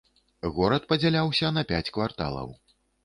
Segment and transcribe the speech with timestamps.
[0.55, 2.49] Горад падзяляўся на пяць кварталаў.